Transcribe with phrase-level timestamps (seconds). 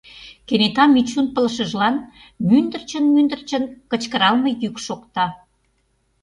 [0.47, 1.95] Кенета Мичун пылышыжлан
[2.47, 5.25] мӱндырчын-мӱндырчын кычкыралме йӱк шокта: